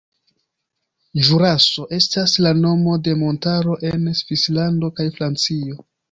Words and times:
Ĵuraso 1.25 1.83
estas 1.97 2.33
la 2.45 2.53
nomo 2.61 2.95
de 3.07 3.13
montaro 3.19 3.75
en 3.91 4.07
Svislando 4.21 4.89
kaj 5.01 5.07
Francio. 5.19 5.77